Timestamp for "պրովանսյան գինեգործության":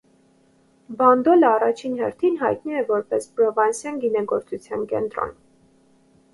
3.37-4.91